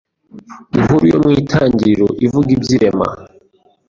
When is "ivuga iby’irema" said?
2.25-3.07